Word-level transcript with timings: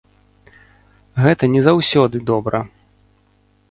Гэта 1.25 1.43
не 1.59 1.63
заўсёды 1.69 2.25
добра. 2.35 2.67